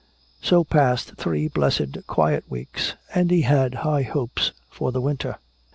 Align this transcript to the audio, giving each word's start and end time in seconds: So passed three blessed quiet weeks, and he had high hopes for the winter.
So 0.41 0.63
passed 0.63 1.13
three 1.17 1.47
blessed 1.47 2.07
quiet 2.07 2.43
weeks, 2.49 2.95
and 3.13 3.29
he 3.29 3.41
had 3.43 3.75
high 3.85 4.01
hopes 4.01 4.51
for 4.67 4.91
the 4.91 4.99
winter. 4.99 5.37